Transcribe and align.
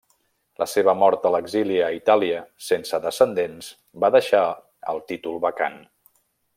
La 0.61 0.65
seva 0.69 0.95
mort 1.01 1.27
a 1.29 1.31
l'exili 1.35 1.77
a 1.89 1.91
Itàlia 1.97 2.41
sense 2.69 3.01
descendents 3.05 3.71
va 4.05 4.13
deixar 4.19 4.43
el 4.95 5.07
títol 5.13 5.43
vacant. 5.49 5.83